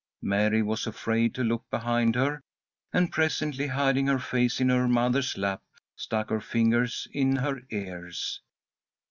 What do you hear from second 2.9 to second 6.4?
and presently, hiding her face in her mother's lap, stuck